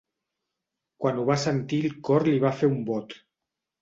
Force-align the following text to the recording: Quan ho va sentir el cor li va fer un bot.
Quan 1.03 1.19
ho 1.23 1.27
va 1.29 1.37
sentir 1.43 1.81
el 1.85 1.93
cor 2.09 2.25
li 2.31 2.37
va 2.47 2.55
fer 2.63 2.71
un 2.77 2.85
bot. 2.89 3.15